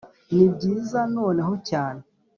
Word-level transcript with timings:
nibyiza 0.35 0.99
noneho 1.15 1.51
cyane 1.69 2.01